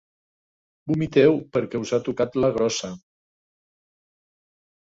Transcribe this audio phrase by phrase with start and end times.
[0.91, 2.91] Vomiteu perquè us ha tocat la grossa.